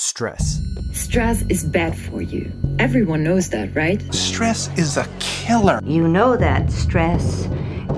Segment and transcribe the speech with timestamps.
[0.00, 0.62] stress.
[0.92, 2.50] Stress is bad for you.
[2.78, 4.02] Everyone knows that, right?
[4.14, 5.78] Stress is a killer.
[5.84, 7.46] You know that stress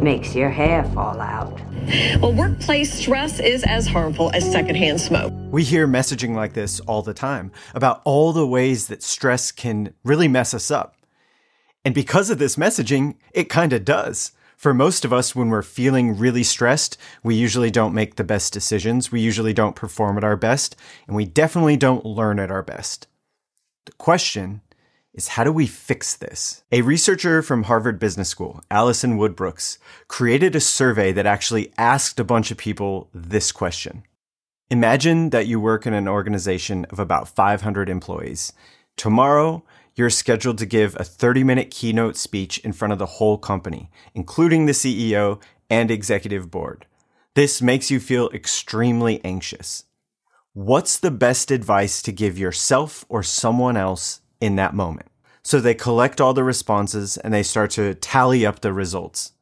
[0.00, 1.60] makes your hair fall out.
[2.20, 5.32] Well, workplace stress is as harmful as secondhand smoke.
[5.50, 9.94] We hear messaging like this all the time about all the ways that stress can
[10.04, 10.96] really mess us up.
[11.84, 14.32] And because of this messaging, it kind of does.
[14.62, 18.52] For most of us, when we're feeling really stressed, we usually don't make the best
[18.52, 19.10] decisions.
[19.10, 20.76] We usually don't perform at our best,
[21.08, 23.08] and we definitely don't learn at our best.
[23.86, 24.60] The question
[25.14, 26.62] is how do we fix this?
[26.70, 32.20] A researcher from Harvard Business School, Alison Wood Brooks, created a survey that actually asked
[32.20, 34.04] a bunch of people this question.
[34.70, 38.52] Imagine that you work in an organization of about 500 employees.
[38.96, 39.64] Tomorrow,
[39.94, 43.90] you're scheduled to give a 30 minute keynote speech in front of the whole company,
[44.14, 46.86] including the CEO and executive board.
[47.34, 49.84] This makes you feel extremely anxious.
[50.52, 55.08] What's the best advice to give yourself or someone else in that moment?
[55.42, 59.32] So they collect all the responses and they start to tally up the results.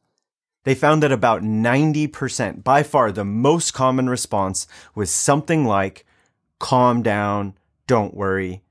[0.63, 6.05] They found that about 90%, by far the most common response, was something like,
[6.59, 7.55] calm down,
[7.87, 8.61] don't worry,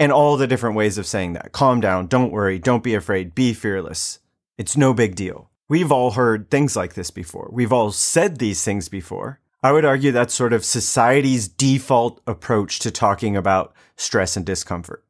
[0.00, 1.52] and all the different ways of saying that.
[1.52, 4.20] Calm down, don't worry, don't be afraid, be fearless.
[4.56, 5.50] It's no big deal.
[5.68, 7.50] We've all heard things like this before.
[7.52, 9.40] We've all said these things before.
[9.62, 15.04] I would argue that's sort of society's default approach to talking about stress and discomfort.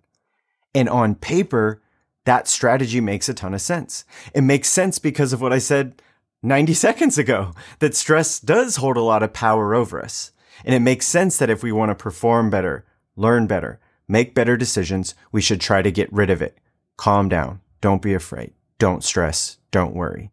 [0.74, 1.82] And on paper,
[2.24, 4.04] that strategy makes a ton of sense.
[4.34, 6.02] It makes sense because of what I said
[6.42, 10.32] 90 seconds ago that stress does hold a lot of power over us.
[10.64, 12.84] And it makes sense that if we want to perform better,
[13.16, 16.58] learn better, make better decisions, we should try to get rid of it.
[16.96, 17.60] Calm down.
[17.80, 18.54] Don't be afraid.
[18.78, 19.58] Don't stress.
[19.70, 20.30] Don't worry.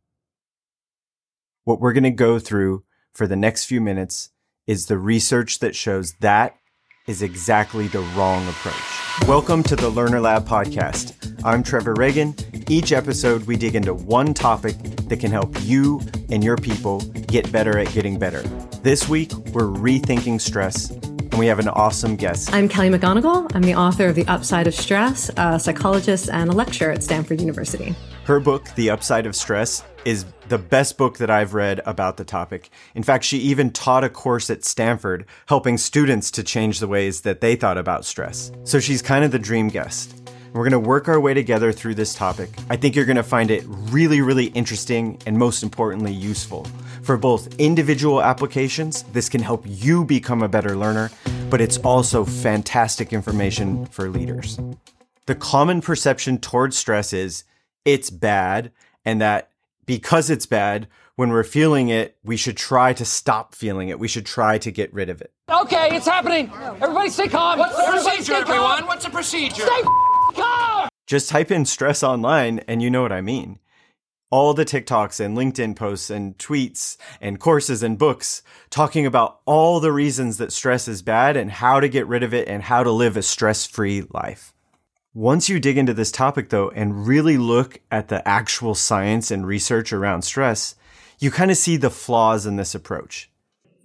[1.65, 4.29] What we're going to go through for the next few minutes
[4.65, 6.55] is the research that shows that
[7.05, 9.27] is exactly the wrong approach.
[9.27, 11.13] Welcome to the Learner Lab podcast.
[11.43, 12.69] I'm Trevor Ragan.
[12.69, 14.75] Each episode, we dig into one topic
[15.07, 18.41] that can help you and your people get better at getting better.
[18.81, 20.91] This week, we're rethinking stress
[21.35, 22.53] and we have an awesome guest.
[22.53, 23.53] I'm Kelly McGonigal.
[23.53, 27.41] I'm the author of The Upside of Stress, a psychologist and a lecturer at Stanford
[27.41, 27.93] University.
[28.23, 32.23] Her book, The Upside of Stress, is the best book that I've read about the
[32.23, 32.69] topic.
[32.93, 37.21] In fact, she even taught a course at Stanford helping students to change the ways
[37.21, 38.53] that they thought about stress.
[38.63, 40.24] So she's kind of the dream guest.
[40.55, 42.49] We're going to work our way together through this topic.
[42.69, 46.65] I think you're going to find it really, really interesting and most importantly, useful.
[47.01, 51.11] For both individual applications, this can help you become a better learner,
[51.49, 54.57] but it's also fantastic information for leaders.
[55.25, 57.43] The common perception towards stress is
[57.83, 58.71] it's bad,
[59.03, 59.49] and that
[59.85, 60.87] because it's bad,
[61.17, 63.99] when we're feeling it, we should try to stop feeling it.
[63.99, 65.33] We should try to get rid of it.
[65.49, 66.49] Okay, it's happening.
[66.81, 67.59] Everybody stay calm.
[67.59, 68.87] What's the Everybody procedure, everyone?
[68.87, 69.63] What's the procedure?
[69.63, 69.81] Stay
[70.35, 70.89] calm.
[71.07, 73.59] Just type in stress online and you know what I mean.
[74.31, 79.79] All the TikToks and LinkedIn posts and tweets and courses and books talking about all
[79.79, 82.83] the reasons that stress is bad and how to get rid of it and how
[82.83, 84.51] to live a stress free life.
[85.13, 89.47] Once you dig into this topic though and really look at the actual science and
[89.47, 90.75] research around stress,
[91.19, 93.29] you kind of see the flaws in this approach.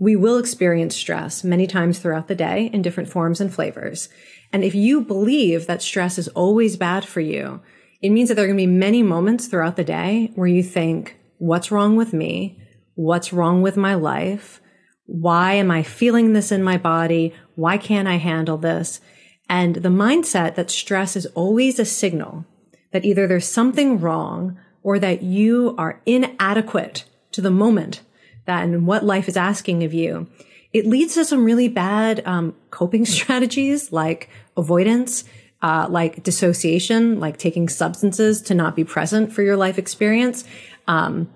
[0.00, 4.09] We will experience stress many times throughout the day in different forms and flavors.
[4.50, 7.61] And if you believe that stress is always bad for you,
[8.00, 10.62] it means that there are going to be many moments throughout the day where you
[10.62, 12.59] think, what's wrong with me?
[12.94, 14.62] What's wrong with my life?
[15.05, 17.34] Why am I feeling this in my body?
[17.55, 19.03] Why can't I handle this?
[19.50, 22.47] And the mindset that stress is always a signal
[22.93, 28.00] that either there's something wrong or that you are inadequate to the moment
[28.50, 30.27] that and what life is asking of you.
[30.72, 35.25] It leads to some really bad um, coping strategies like avoidance,
[35.62, 40.44] uh, like dissociation, like taking substances to not be present for your life experience,
[40.87, 41.31] um,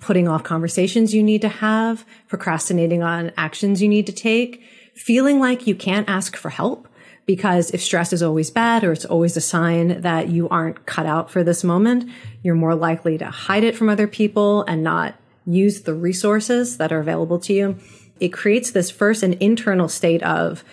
[0.00, 4.62] putting off conversations you need to have, procrastinating on actions you need to take,
[4.94, 6.86] feeling like you can't ask for help
[7.26, 11.06] because if stress is always bad or it's always a sign that you aren't cut
[11.06, 12.08] out for this moment,
[12.42, 15.14] you're more likely to hide it from other people and not
[15.46, 17.76] use the resources that are available to you.
[18.20, 20.64] It creates this first an internal state of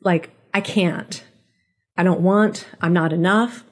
[0.00, 1.24] like, I can't,
[1.96, 3.64] I don't want, I'm not enough.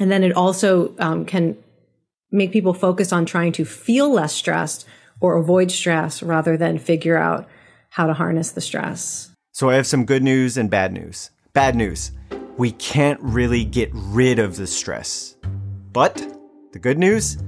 [0.00, 1.56] And then it also um, can
[2.32, 4.86] make people focus on trying to feel less stressed
[5.20, 7.48] or avoid stress rather than figure out
[7.90, 9.30] how to harness the stress.
[9.52, 11.30] So I have some good news and bad news.
[11.52, 12.10] Bad news.
[12.56, 15.36] We can't really get rid of the stress.
[15.92, 16.16] But
[16.72, 17.38] the good news,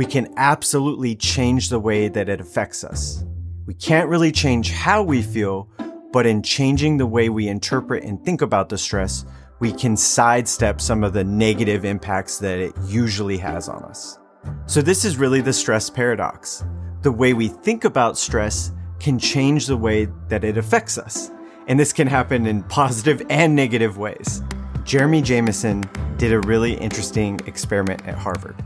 [0.00, 3.22] we can absolutely change the way that it affects us.
[3.66, 5.68] We can't really change how we feel,
[6.10, 9.26] but in changing the way we interpret and think about the stress,
[9.58, 14.18] we can sidestep some of the negative impacts that it usually has on us.
[14.64, 16.64] So, this is really the stress paradox.
[17.02, 21.30] The way we think about stress can change the way that it affects us.
[21.66, 24.42] And this can happen in positive and negative ways.
[24.82, 25.84] Jeremy Jamieson
[26.16, 28.56] did a really interesting experiment at Harvard.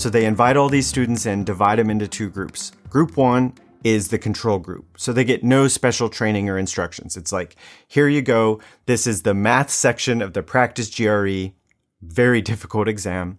[0.00, 2.72] So they invite all these students and divide them into two groups.
[2.88, 3.52] Group one
[3.84, 4.86] is the control group.
[4.96, 7.18] So they get no special training or instructions.
[7.18, 7.54] It's like,
[7.86, 8.62] here you go.
[8.86, 11.52] This is the math section of the practice GRE,
[12.00, 13.38] very difficult exam.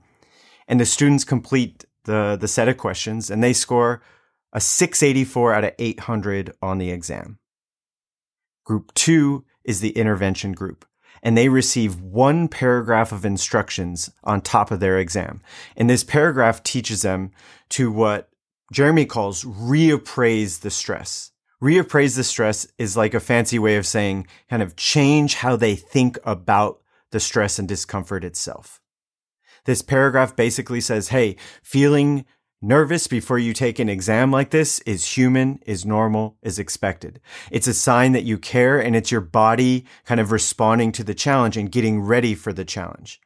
[0.68, 4.04] And the students complete the, the set of questions and they score
[4.54, 7.40] a 684 out of 800 on the exam.
[8.66, 10.86] Group two is the intervention group
[11.24, 15.42] and they receive one paragraph of instructions on top of their exam.
[15.76, 17.32] And this paragraph teaches them
[17.70, 18.30] to what
[18.72, 21.32] Jeremy calls reappraise the stress.
[21.62, 25.76] Reappraise the stress is like a fancy way of saying kind of change how they
[25.76, 26.82] think about
[27.12, 28.82] the stress and discomfort itself.
[29.66, 32.26] This paragraph basically says, Hey, feeling
[32.62, 37.20] nervous before you take an exam like this is human, is normal, is expected.
[37.50, 41.16] It's a sign that you care and it's your body kind of responding to the
[41.16, 43.20] challenge and getting ready for the challenge.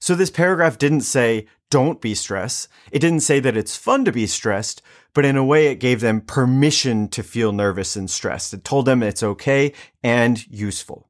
[0.00, 2.68] So this paragraph didn't say, don't be stressed.
[2.90, 4.80] It didn't say that it's fun to be stressed,
[5.12, 8.54] but in a way it gave them permission to feel nervous and stressed.
[8.54, 11.08] It told them it's okay and useful.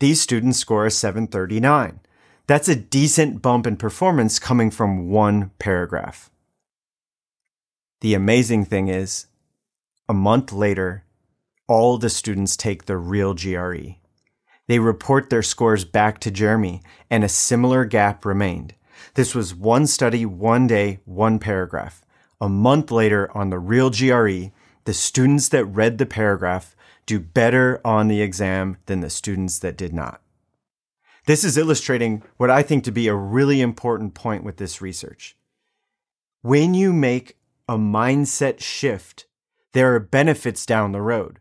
[0.00, 2.00] These students score a 739.
[2.46, 6.30] That's a decent bump in performance coming from one paragraph.
[8.00, 9.26] The amazing thing is,
[10.08, 11.04] a month later,
[11.66, 13.96] all the students take the real GRE.
[14.68, 18.74] They report their scores back to Jeremy, and a similar gap remained.
[19.14, 22.04] This was one study, one day, one paragraph.
[22.40, 24.52] A month later, on the real GRE,
[24.84, 29.76] the students that read the paragraph do better on the exam than the students that
[29.76, 30.20] did not.
[31.26, 35.36] This is illustrating what I think to be a really important point with this research.
[36.42, 37.37] When you make
[37.68, 39.26] a mindset shift,
[39.72, 41.40] there are benefits down the road.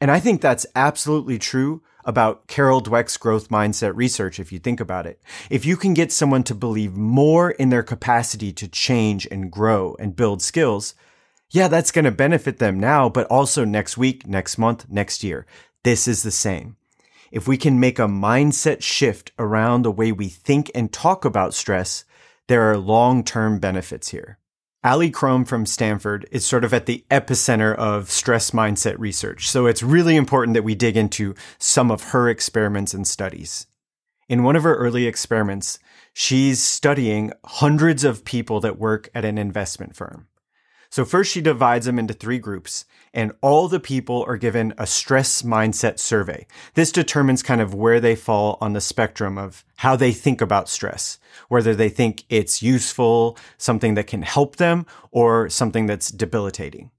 [0.00, 4.78] And I think that's absolutely true about Carol Dweck's growth mindset research, if you think
[4.78, 5.20] about it.
[5.50, 9.96] If you can get someone to believe more in their capacity to change and grow
[9.98, 10.94] and build skills,
[11.50, 15.46] yeah, that's going to benefit them now, but also next week, next month, next year.
[15.82, 16.76] This is the same.
[17.32, 21.54] If we can make a mindset shift around the way we think and talk about
[21.54, 22.04] stress,
[22.48, 24.38] there are long term benefits here.
[24.84, 29.66] Ali Crum from Stanford is sort of at the epicenter of stress mindset research, so
[29.66, 33.66] it's really important that we dig into some of her experiments and studies.
[34.28, 35.78] In one of her early experiments,
[36.12, 40.28] she's studying hundreds of people that work at an investment firm.
[40.90, 42.84] So first she divides them into three groups
[43.16, 46.46] and all the people are given a stress mindset survey.
[46.74, 50.68] This determines kind of where they fall on the spectrum of how they think about
[50.68, 51.18] stress,
[51.48, 56.90] whether they think it's useful, something that can help them, or something that's debilitating.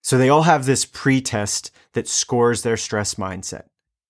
[0.00, 3.64] So they all have this pre-test that scores their stress mindset.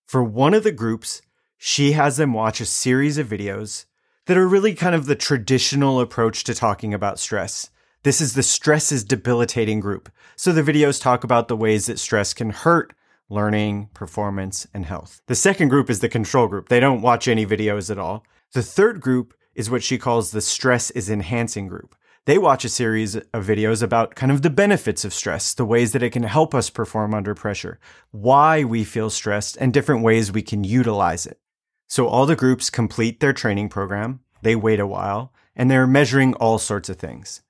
[0.06, 1.22] For one of the groups,
[1.58, 3.86] she has them watch a series of videos
[4.26, 7.70] that are really kind of the traditional approach to talking about stress.
[8.04, 10.10] This is the stress is debilitating group.
[10.34, 12.94] So the videos talk about the ways that stress can hurt
[13.30, 15.22] learning, performance, and health.
[15.26, 16.68] The second group is the control group.
[16.68, 18.26] They don't watch any videos at all.
[18.52, 21.94] The third group is what she calls the stress is enhancing group.
[22.26, 25.92] They watch a series of videos about kind of the benefits of stress, the ways
[25.92, 27.78] that it can help us perform under pressure,
[28.10, 31.40] why we feel stressed, and different ways we can utilize it.
[31.88, 36.34] So all the groups complete their training program, they wait a while, and they're measuring
[36.34, 37.42] all sorts of things.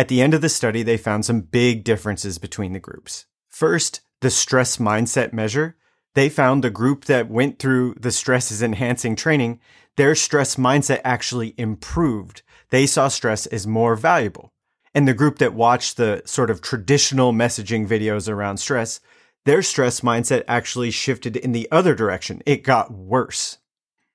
[0.00, 3.26] At the end of the study, they found some big differences between the groups.
[3.50, 5.76] First, the stress mindset measure.
[6.14, 9.60] They found the group that went through the stress is enhancing training,
[9.98, 12.40] their stress mindset actually improved.
[12.70, 14.54] They saw stress as more valuable.
[14.94, 19.00] And the group that watched the sort of traditional messaging videos around stress,
[19.44, 22.40] their stress mindset actually shifted in the other direction.
[22.46, 23.58] It got worse.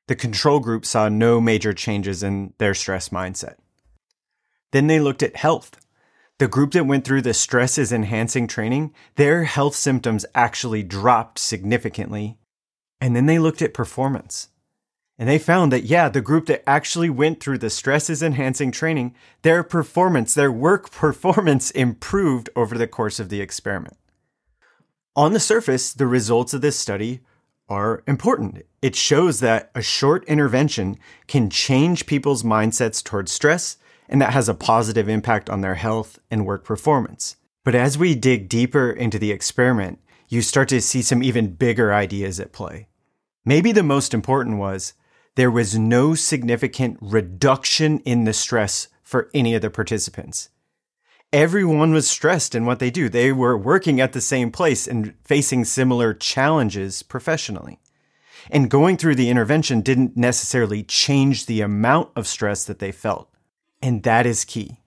[0.08, 3.58] The control group saw no major changes in their stress mindset.
[4.76, 5.80] Then they looked at health.
[6.38, 11.40] The group that went through the stress is enhancing training, their health symptoms actually dropped
[11.40, 12.38] significantly.
[13.00, 14.50] And then they looked at performance.
[15.18, 18.70] And they found that, yeah, the group that actually went through the stress is enhancing
[18.70, 23.96] training, their performance, their work performance improved over the course of the experiment.
[25.16, 27.22] On the surface, the results of this study
[27.70, 28.66] are important.
[28.82, 34.50] It shows that a short intervention can change people's mindsets towards stress and that has
[34.50, 37.36] a positive impact on their health and work performance.
[37.64, 41.94] But as we dig deeper into the experiment, you start to see some even bigger
[41.94, 42.88] ideas at play.
[43.44, 44.94] Maybe the most important was
[45.36, 50.50] there was no significant reduction in the stress for any of the participants.
[51.34, 53.10] Everyone was stressed in what they do.
[53.10, 57.80] They were working at the same place and facing similar challenges professionally.
[58.50, 63.30] And going through the intervention didn't necessarily change the amount of stress that they felt.
[63.86, 64.78] And that is key.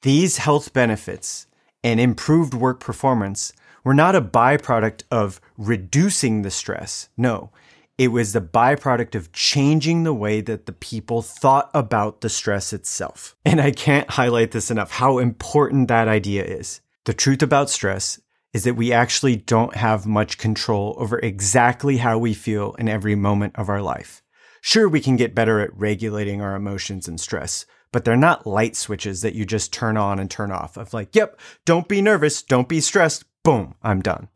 [0.00, 1.46] These health benefits
[1.84, 3.52] and improved work performance
[3.84, 7.10] were not a byproduct of reducing the stress.
[7.18, 7.50] No,
[7.98, 12.72] it was the byproduct of changing the way that the people thought about the stress
[12.72, 13.36] itself.
[13.44, 16.80] And I can't highlight this enough how important that idea is.
[17.04, 18.18] The truth about stress
[18.54, 23.14] is that we actually don't have much control over exactly how we feel in every
[23.14, 24.22] moment of our life.
[24.62, 28.76] Sure, we can get better at regulating our emotions and stress, but they're not light
[28.76, 32.42] switches that you just turn on and turn off of like, yep, don't be nervous,
[32.42, 34.28] don't be stressed, boom, I'm done.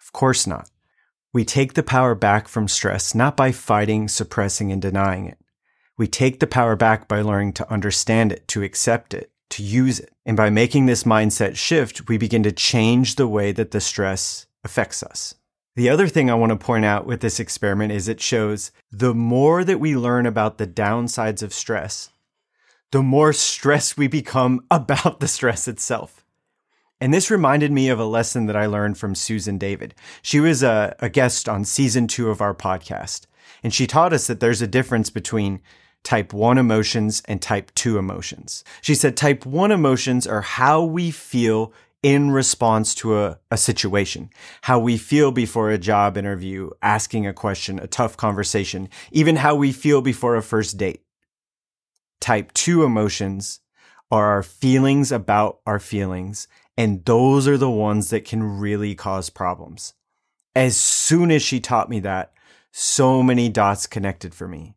[0.00, 0.70] Of course not.
[1.32, 5.38] We take the power back from stress not by fighting, suppressing, and denying it.
[5.96, 10.00] We take the power back by learning to understand it, to accept it, to use
[10.00, 10.10] it.
[10.26, 14.46] And by making this mindset shift, we begin to change the way that the stress
[14.64, 15.34] affects us.
[15.76, 19.14] The other thing I want to point out with this experiment is it shows the
[19.14, 22.10] more that we learn about the downsides of stress,
[22.94, 26.24] the more stressed we become about the stress itself.
[27.00, 29.96] And this reminded me of a lesson that I learned from Susan David.
[30.22, 33.26] She was a, a guest on season two of our podcast,
[33.64, 35.60] and she taught us that there's a difference between
[36.04, 38.62] type 1 emotions and type 2 emotions.
[38.80, 41.72] She said type 1 emotions are how we feel
[42.04, 44.30] in response to a, a situation,
[44.62, 49.56] how we feel before a job interview, asking a question, a tough conversation, even how
[49.56, 51.00] we feel before a first date.
[52.20, 53.60] Type 2 emotions
[54.10, 59.30] are our feelings about our feelings, and those are the ones that can really cause
[59.30, 59.94] problems.
[60.54, 62.32] As soon as she taught me that,
[62.70, 64.74] so many dots connected for me.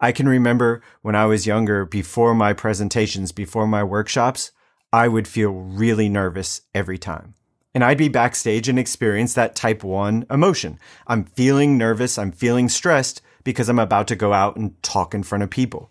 [0.00, 4.50] I can remember when I was younger, before my presentations, before my workshops,
[4.92, 7.34] I would feel really nervous every time.
[7.74, 10.78] And I'd be backstage and experience that type one emotion.
[11.06, 12.18] I'm feeling nervous.
[12.18, 15.90] I'm feeling stressed because I'm about to go out and talk in front of people.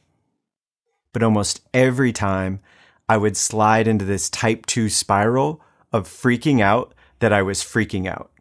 [1.14, 2.60] But almost every time
[3.08, 5.62] I would slide into this type two spiral
[5.92, 8.32] of freaking out that I was freaking out.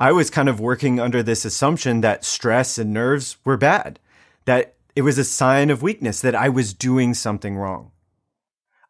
[0.00, 3.98] I was kind of working under this assumption that stress and nerves were bad,
[4.44, 7.92] that it was a sign of weakness that I was doing something wrong.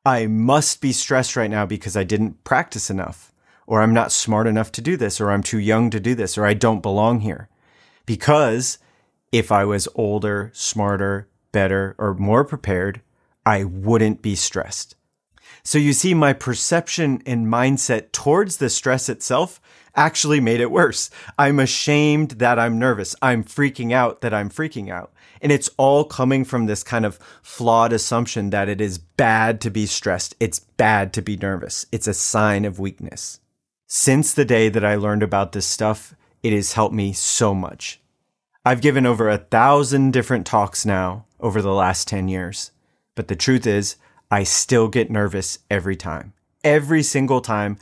[0.05, 3.33] I must be stressed right now because I didn't practice enough,
[3.67, 6.39] or I'm not smart enough to do this, or I'm too young to do this,
[6.39, 7.49] or I don't belong here.
[8.07, 8.79] Because
[9.33, 13.03] if I was older, smarter, better, or more prepared,
[13.49, 14.95] I wouldn't be stressed.
[15.63, 19.59] So you see, my perception and mindset towards the stress itself
[19.97, 21.09] actually made it worse.
[21.39, 23.17] I'm ashamed that I'm nervous.
[23.23, 25.15] I'm freaking out that I'm freaking out.
[25.41, 29.71] And it's all coming from this kind of flawed assumption that it is bad to
[29.71, 30.35] be stressed.
[30.39, 31.87] It's bad to be nervous.
[31.91, 33.41] It's a sign of weakness.
[33.87, 37.99] Since the day that I learned about this stuff, it has helped me so much.
[38.63, 42.73] I've given over a thousand different talks now over the last 10 years.
[43.19, 43.97] But the truth is,
[44.31, 46.35] I still get nervous every time.
[46.63, 47.77] Every single time,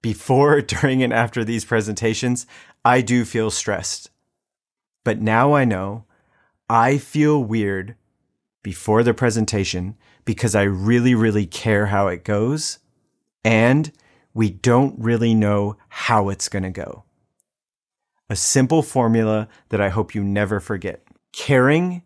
[0.00, 2.46] before, during, and after these presentations,
[2.82, 4.08] I do feel stressed.
[5.04, 6.06] But now I know
[6.70, 7.94] I feel weird
[8.62, 12.78] before the presentation because I really, really care how it goes.
[13.44, 13.92] And
[14.32, 17.04] we don't really know how it's going to go.
[18.30, 21.04] A simple formula that I hope you never forget.
[21.32, 22.00] Caring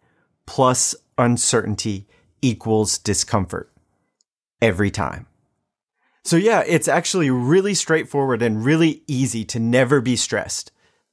[0.44, 2.08] plus uncertainty
[2.44, 3.72] equals discomfort
[4.60, 5.26] every time.
[6.24, 10.70] So yeah, it's actually really straightforward and really easy to never be stressed.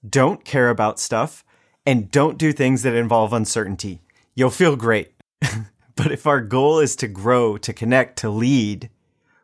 [0.07, 1.43] Don't care about stuff
[1.85, 4.01] and don't do things that involve uncertainty.
[4.35, 5.13] You'll feel great.
[5.95, 8.89] but if our goal is to grow, to connect, to lead,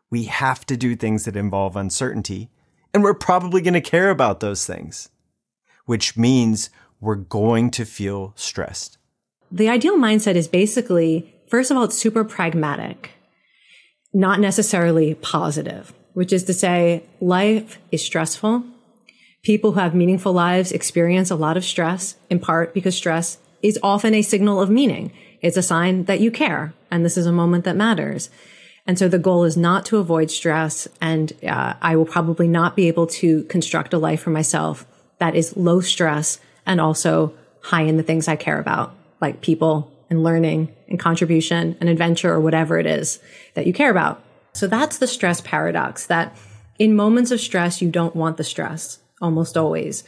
[0.09, 2.49] we have to do things that involve uncertainty.
[2.93, 5.09] And we're probably going to care about those things,
[5.85, 8.97] which means we're going to feel stressed.
[9.51, 13.11] The ideal mindset is basically, first of all, it's super pragmatic,
[14.13, 18.63] not necessarily positive, which is to say life is stressful
[19.47, 23.79] People who have meaningful lives experience a lot of stress, in part because stress is
[23.81, 25.13] often a signal of meaning.
[25.41, 28.29] It's a sign that you care, and this is a moment that matters.
[28.85, 32.75] And so the goal is not to avoid stress, and uh, I will probably not
[32.75, 34.85] be able to construct a life for myself
[35.19, 39.89] that is low stress and also high in the things I care about, like people
[40.09, 43.19] and learning and contribution and adventure or whatever it is
[43.55, 44.23] that you care about.
[44.53, 46.35] So that's the stress paradox that
[46.79, 50.03] in moments of stress, you don't want the stress almost always.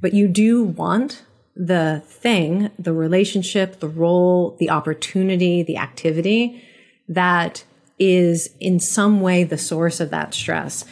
[0.00, 1.24] But you do want
[1.56, 6.62] the thing, the relationship, the role, the opportunity, the activity
[7.08, 7.64] that
[7.98, 10.84] is in some way the source of that stress.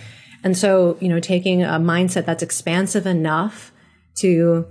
[0.42, 3.72] And so, you know, taking a mindset that's expansive enough
[4.16, 4.66] to,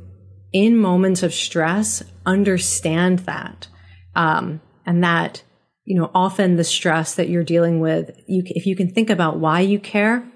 [0.51, 3.68] in moments of stress, understand that.
[4.15, 5.43] Um, and that,
[5.84, 9.38] you know, often the stress that you're dealing with, you, if you can think about
[9.38, 10.27] why you care,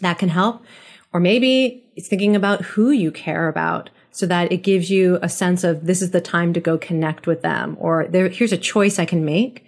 [0.00, 0.64] that can help.
[1.12, 5.28] Or maybe it's thinking about who you care about so that it gives you a
[5.28, 8.58] sense of this is the time to go connect with them or there, here's a
[8.58, 9.66] choice I can make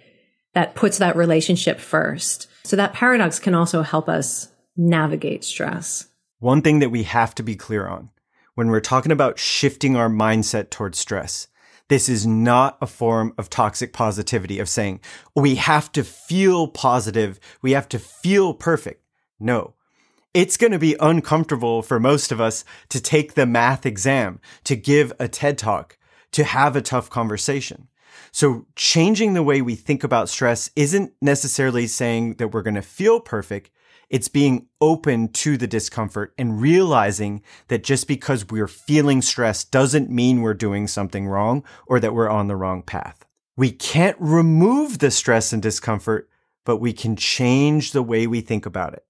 [0.53, 2.47] that puts that relationship first.
[2.63, 6.07] So that paradox can also help us navigate stress.
[6.39, 8.09] One thing that we have to be clear on
[8.55, 11.47] when we're talking about shifting our mindset towards stress,
[11.89, 15.01] this is not a form of toxic positivity of saying
[15.35, 17.39] we have to feel positive.
[17.61, 19.03] We have to feel perfect.
[19.39, 19.73] No,
[20.33, 24.75] it's going to be uncomfortable for most of us to take the math exam, to
[24.75, 25.97] give a TED talk,
[26.31, 27.87] to have a tough conversation.
[28.31, 32.81] So changing the way we think about stress isn't necessarily saying that we're going to
[32.81, 33.71] feel perfect.
[34.09, 40.09] It's being open to the discomfort and realizing that just because we're feeling stress doesn't
[40.09, 43.25] mean we're doing something wrong or that we're on the wrong path.
[43.55, 46.27] We can't remove the stress and discomfort,
[46.65, 49.05] but we can change the way we think about it.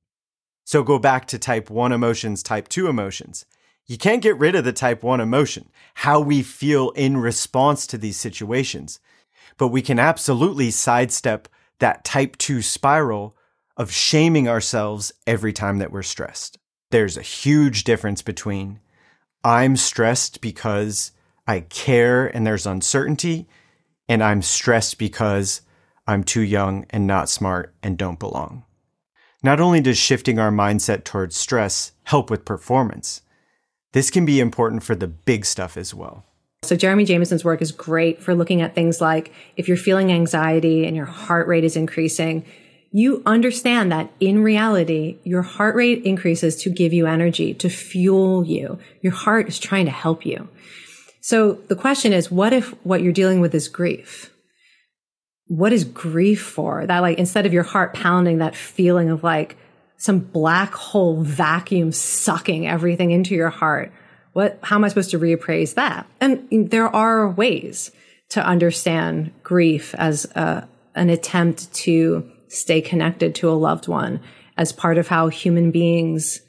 [0.66, 3.46] So go back to type 1 emotions, type 2 emotions.
[3.88, 7.98] You can't get rid of the type 1 emotion, how we feel in response to
[7.98, 9.00] these situations.
[9.58, 11.48] But we can absolutely sidestep
[11.80, 13.36] that type 2 spiral
[13.80, 16.60] of shaming ourselves every time that we're stressed.
[16.92, 18.82] There's a huge difference between
[19.44, 21.14] I'm stressed because
[21.48, 23.48] I care and there's uncertainty,
[24.10, 25.62] and I'm stressed because
[26.06, 28.66] I'm too young and not smart and don't belong.
[29.42, 33.22] Not only does shifting our mindset towards stress help with performance,
[33.94, 36.26] this can be important for the big stuff as well.
[36.64, 40.86] So Jeremy Jamieson's work is great for looking at things like if you're feeling anxiety
[40.86, 42.44] and your heart rate is increasing,
[42.92, 48.46] you understand that in reality, your heart rate increases to give you energy, to fuel
[48.46, 48.80] you.
[49.02, 50.48] Your heart is trying to help you.
[51.22, 54.32] So the question is, what if what you're dealing with is grief?
[55.48, 56.86] What is grief for?
[56.86, 59.56] That like, instead of your heart pounding, that feeling of like,
[60.00, 63.92] some black hole vacuum sucking everything into your heart.
[64.32, 66.08] What, how am I supposed to reappraise that?
[66.22, 67.92] And there are ways
[68.30, 74.20] to understand grief as a, an attempt to stay connected to a loved one
[74.58, 76.42] as part of how human beings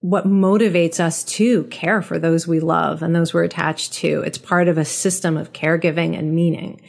[0.00, 4.22] what motivates us to care for those we love and those we're attached to.
[4.22, 6.80] It's part of a system of caregiving and meaning.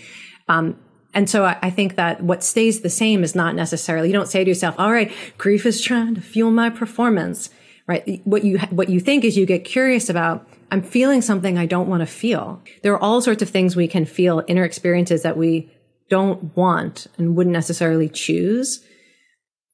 [0.47, 0.79] Um,
[1.13, 4.43] and so I, think that what stays the same is not necessarily, you don't say
[4.43, 7.49] to yourself, all right, grief is trying to fuel my performance,
[7.87, 8.21] right?
[8.25, 11.89] What you, what you think is you get curious about, I'm feeling something I don't
[11.89, 12.61] want to feel.
[12.83, 15.71] There are all sorts of things we can feel, inner experiences that we
[16.09, 18.83] don't want and wouldn't necessarily choose.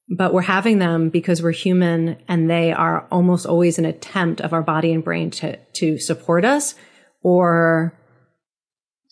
[0.10, 4.54] But we're having them because we're human and they are almost always an attempt of
[4.54, 6.76] our body and brain to, to support us
[7.24, 7.98] or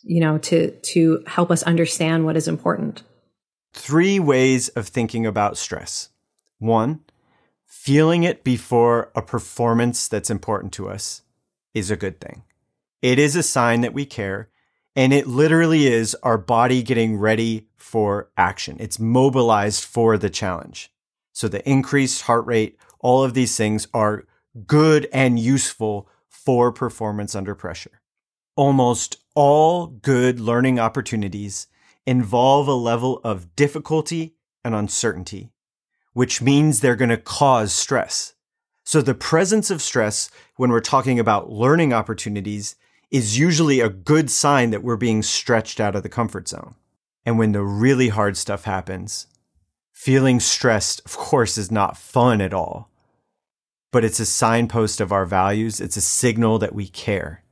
[0.04, 3.04] you know, to, to help us understand what is important.
[3.74, 6.10] Three ways of thinking about stress.
[6.60, 7.02] One,
[7.66, 11.22] feeling it before a performance that's important to us
[11.74, 12.44] is a good thing.
[13.02, 14.50] It is a sign that we care.
[14.96, 18.78] And it literally is our body getting ready for action.
[18.80, 20.92] It's mobilized for the challenge.
[21.32, 24.26] So the increased heart rate, all of these things are
[24.68, 28.02] good and useful for performance under pressure.
[28.56, 31.68] Almost all good learning opportunities
[32.06, 35.52] involve a level of difficulty and uncertainty,
[36.14, 38.36] which means they're going to cause stress.
[38.86, 42.76] So the presence of stress when we're talking about learning opportunities
[43.14, 46.76] is usually a good sign that we're being stretched out of the comfort zone.
[47.26, 49.28] And when the really hard stuff happens,
[49.94, 52.90] feeling stressed, of course, is not fun at all.
[53.94, 55.80] But it's a signpost of our values.
[55.80, 57.44] It's a signal that we care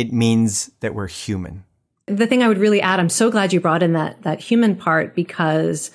[0.00, 1.62] it means that we're human.
[2.06, 4.74] The thing I would really add, I'm so glad you brought in that that human
[4.74, 5.90] part because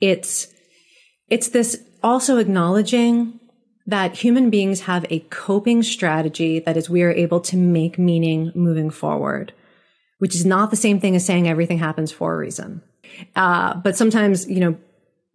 [0.00, 0.48] it's
[1.28, 3.38] it's this also acknowledging
[3.86, 8.50] that human beings have a coping strategy that is we are able to make meaning
[8.54, 9.52] moving forward,
[10.18, 12.82] which is not the same thing as saying everything happens for a reason.
[13.36, 14.76] Uh, but sometimes, you know,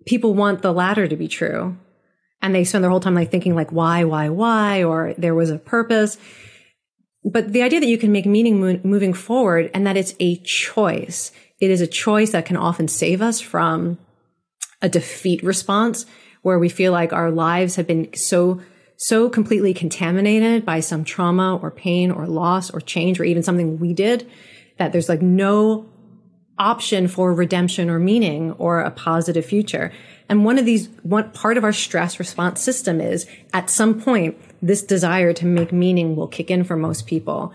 [0.06, 1.78] people want the latter to be true
[2.42, 5.50] and they spend their whole time like thinking like why, why, why, or there was
[5.50, 6.18] a purpose
[7.24, 10.38] but the idea that you can make meaning mo- moving forward and that it's a
[10.38, 11.32] choice.
[11.60, 13.98] It is a choice that can often save us from
[14.82, 16.06] a defeat response
[16.41, 18.62] where we feel like our lives have been so
[19.02, 23.80] so completely contaminated by some trauma or pain or loss or change or even something
[23.80, 24.30] we did
[24.78, 25.86] that there's like no
[26.58, 29.93] option for redemption or meaning or a positive future.
[30.28, 34.38] And one of these, one part of our stress response system is at some point,
[34.62, 37.54] this desire to make meaning will kick in for most people.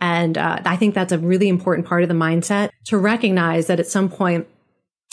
[0.00, 3.78] And uh, I think that's a really important part of the mindset to recognize that
[3.78, 4.48] at some point,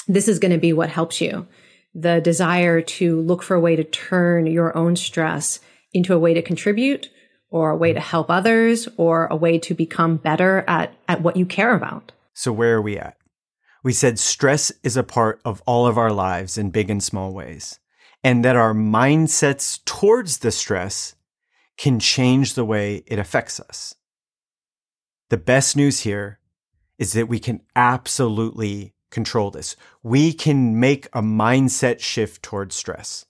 [0.08, 1.46] this is going to be what helps you.
[1.94, 5.60] The desire to look for a way to turn your own stress
[5.94, 7.10] into a way to contribute
[7.50, 11.38] or a way to help others or a way to become better at, at what
[11.38, 12.12] you care about.
[12.34, 13.18] So, where are we at?
[13.84, 17.34] We said stress is a part of all of our lives in big and small
[17.34, 17.80] ways,
[18.24, 21.16] and that our mindsets towards the stress
[21.78, 23.94] can change the way it affects us.
[25.30, 26.40] The best news here
[26.98, 29.76] is that we can absolutely control this.
[30.02, 33.26] We can make a mindset shift towards stress.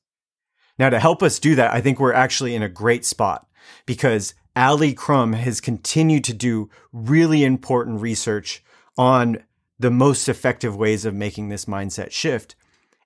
[0.80, 3.48] Now, to help us do that, I think we're actually in a great spot
[3.86, 8.64] because Ali Crum has continued to do really important research
[8.98, 9.44] on
[9.80, 12.56] the most effective ways of making this mindset shift.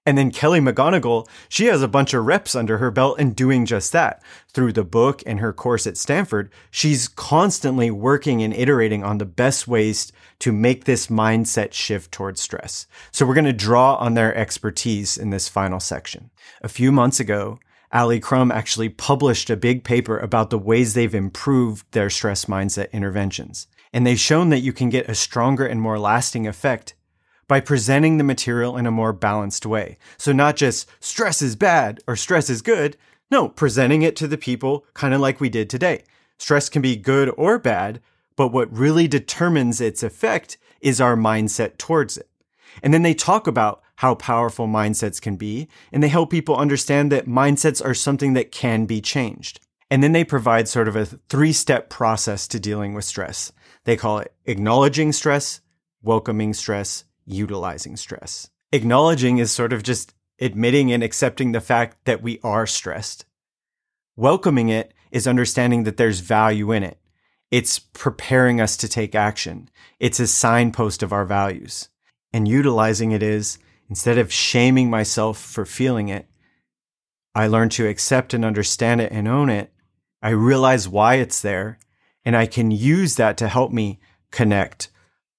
[0.07, 3.65] And then Kelly McGonigal, she has a bunch of reps under her belt and doing
[3.65, 4.23] just that.
[4.53, 9.25] Through the book and her course at Stanford, she's constantly working and iterating on the
[9.25, 12.87] best ways to make this mindset shift towards stress.
[13.11, 16.29] So we're going to draw on their expertise in this final section.
[16.61, 17.59] A few months ago,
[17.91, 22.93] Ali Crum actually published a big paper about the ways they've improved their stress mindset
[22.93, 23.67] interventions.
[23.91, 26.93] And they've shown that you can get a stronger and more lasting effect
[27.47, 29.97] by presenting the material in a more balanced way.
[30.17, 32.97] So not just stress is bad or stress is good.
[33.31, 36.03] No, presenting it to the people kind of like we did today.
[36.37, 38.01] Stress can be good or bad,
[38.35, 42.29] but what really determines its effect is our mindset towards it.
[42.83, 47.11] And then they talk about how powerful mindsets can be, and they help people understand
[47.11, 49.59] that mindsets are something that can be changed.
[49.89, 53.51] And then they provide sort of a three step process to dealing with stress.
[53.85, 55.61] They call it acknowledging stress,
[56.03, 58.49] welcoming stress, utilizing stress.
[58.71, 63.25] Acknowledging is sort of just admitting and accepting the fact that we are stressed.
[64.15, 66.99] Welcoming it is understanding that there's value in it.
[67.51, 69.69] It's preparing us to take action.
[69.99, 71.89] It's a signpost of our values.
[72.33, 73.57] And utilizing it is
[73.89, 76.27] instead of shaming myself for feeling it,
[77.33, 79.71] I learn to accept and understand it and own it.
[80.21, 81.79] I realize why it's there
[82.25, 83.99] and I can use that to help me
[84.31, 84.89] connect,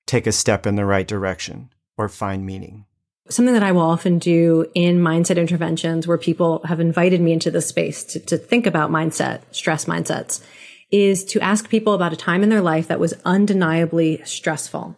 [0.07, 2.87] take a step in the right direction or find meaning.
[3.29, 7.51] Something that I will often do in mindset interventions where people have invited me into
[7.51, 10.43] this space to, to think about mindset, stress mindsets,
[10.91, 14.97] is to ask people about a time in their life that was undeniably stressful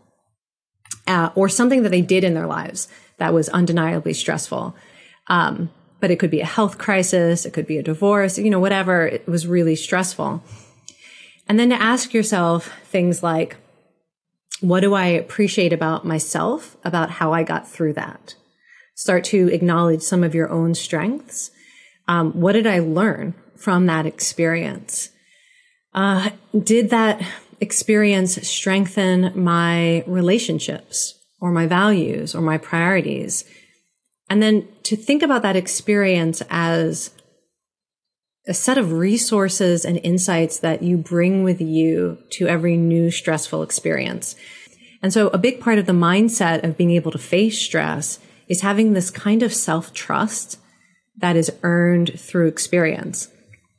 [1.09, 2.87] uh, or something that they did in their lives
[3.17, 4.77] that was undeniably stressful.
[5.27, 8.61] Um, but it could be a health crisis, it could be a divorce, you know,
[8.61, 9.07] whatever.
[9.07, 10.43] It was really stressful.
[11.49, 13.57] And then to ask yourself things like,
[14.61, 18.35] what do I appreciate about myself, about how I got through that?
[18.95, 21.51] Start to acknowledge some of your own strengths.
[22.07, 25.11] Um, what did I learn from that experience?
[25.95, 27.23] Uh, did that
[27.61, 33.45] experience strengthen my relationships or my values or my priorities?
[34.29, 37.11] And then to think about that experience as
[38.49, 43.63] a set of resources and insights that you bring with you to every new stressful
[43.63, 44.35] experience.
[45.03, 48.63] And so a big part of the mindset of being able to face stress is
[48.63, 50.59] having this kind of self trust
[51.19, 53.29] that is earned through experience.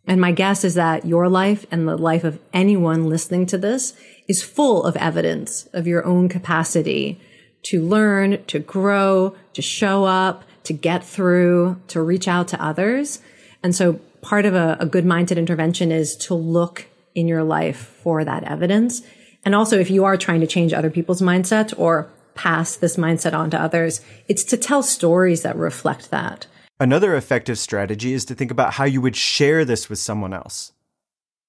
[0.07, 3.93] And my guess is that your life and the life of anyone listening to this
[4.27, 7.21] is full of evidence of your own capacity
[7.63, 13.19] to learn, to grow, to show up, to get through, to reach out to others.
[13.63, 17.77] And so part of a, a good mindset intervention is to look in your life
[17.77, 19.01] for that evidence.
[19.43, 23.33] And also, if you are trying to change other people's mindset or pass this mindset
[23.33, 26.47] on to others, it's to tell stories that reflect that.
[26.79, 30.71] Another effective strategy is to think about how you would share this with someone else.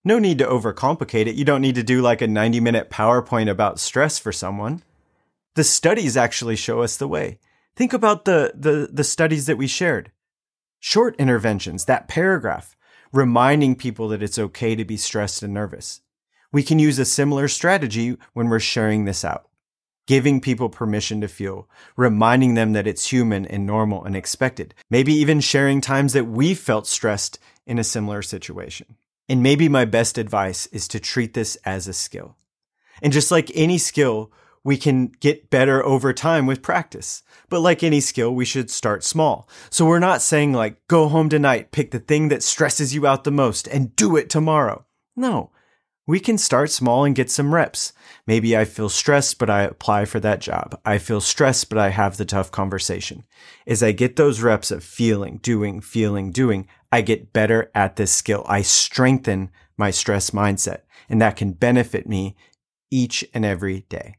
[0.04, 1.36] No need to overcomplicate it.
[1.36, 4.82] You don't need to do like a 90 minute PowerPoint about stress for someone.
[5.54, 7.38] The studies actually show us the way.
[7.76, 10.10] Think about the, the, the studies that we shared
[10.82, 12.76] short interventions, that paragraph,
[13.12, 16.00] reminding people that it's okay to be stressed and nervous.
[16.50, 19.48] We can use a similar strategy when we're sharing this out,
[20.08, 25.14] giving people permission to feel, reminding them that it's human and normal and expected, maybe
[25.14, 28.96] even sharing times that we felt stressed in a similar situation.
[29.28, 32.36] And maybe my best advice is to treat this as a skill.
[33.00, 34.32] And just like any skill,
[34.64, 37.22] we can get better over time with practice.
[37.48, 39.48] But like any skill, we should start small.
[39.70, 43.24] So we're not saying like, go home tonight, pick the thing that stresses you out
[43.24, 44.84] the most and do it tomorrow.
[45.16, 45.50] No,
[46.06, 47.92] we can start small and get some reps.
[48.26, 50.80] Maybe I feel stressed, but I apply for that job.
[50.84, 53.24] I feel stressed, but I have the tough conversation.
[53.66, 58.12] As I get those reps of feeling, doing, feeling, doing, I get better at this
[58.12, 58.44] skill.
[58.48, 62.36] I strengthen my stress mindset and that can benefit me
[62.90, 64.16] each and every day.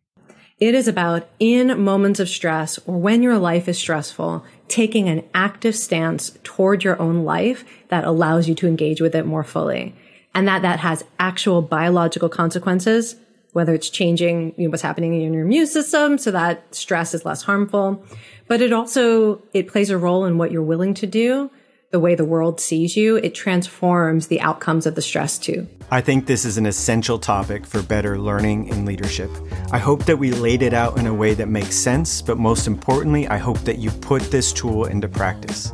[0.64, 5.26] It is about in moments of stress or when your life is stressful, taking an
[5.34, 9.94] active stance toward your own life that allows you to engage with it more fully.
[10.34, 13.18] And that that has actual biological consequences,
[13.52, 17.26] whether it's changing you know, what's happening in your immune system so that stress is
[17.26, 18.02] less harmful.
[18.48, 21.52] But it also, it plays a role in what you're willing to do
[21.94, 25.68] the way the world sees you, it transforms the outcomes of the stress too.
[25.92, 29.30] I think this is an essential topic for better learning and leadership.
[29.72, 32.66] I hope that we laid it out in a way that makes sense, but most
[32.66, 35.72] importantly, I hope that you put this tool into practice.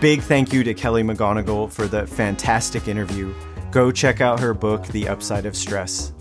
[0.00, 3.34] Big thank you to Kelly McGonigal for the fantastic interview.
[3.72, 6.12] Go check out her book, The Upside of Stress.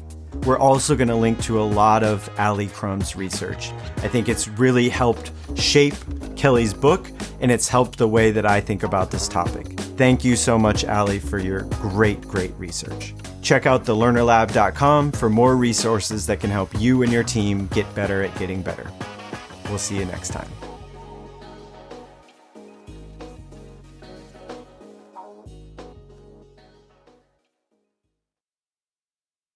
[0.44, 3.72] We're also going to link to a lot of Ali Crum's research.
[3.98, 5.96] I think it's really helped shape
[6.36, 9.68] Kelly's book and it's helped the way that I think about this topic.
[9.98, 13.14] Thank you so much, Ali, for your great, great research.
[13.42, 18.24] Check out thelearnerlab.com for more resources that can help you and your team get better
[18.24, 18.92] at getting better.
[19.70, 20.55] We'll see you next time.